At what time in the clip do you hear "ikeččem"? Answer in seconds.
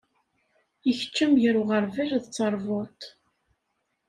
0.89-1.31